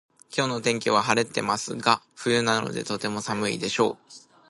[0.35, 4.11] 今日の天気は晴れてますが冬なのでとても寒いでしょう